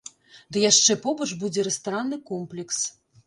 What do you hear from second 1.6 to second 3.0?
рэстаранны комплекс.